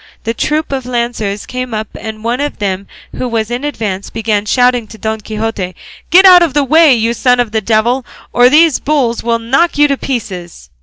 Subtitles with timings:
[0.23, 4.47] The troop of lancers came up, and one of them who was in advance began
[4.47, 5.75] shouting to Don Quixote,
[6.09, 8.03] "Get out of the way, you son of the devil,
[8.33, 10.71] or these bulls will knock you to pieces!"